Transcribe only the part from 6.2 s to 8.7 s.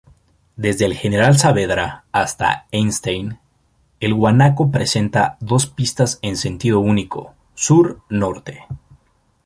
en sentido único sur-norte.